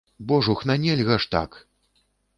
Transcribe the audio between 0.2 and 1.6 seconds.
Божухна, нельга ж так!